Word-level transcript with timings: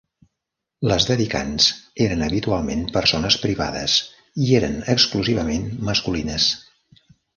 Les 0.91 1.03
dedicants 1.09 1.67
eren 2.05 2.23
habitualment 2.29 2.81
persones 2.95 3.37
privades 3.43 3.99
i 4.47 4.49
eren 4.61 4.81
exclusivament 4.95 5.69
masculines. 5.91 6.49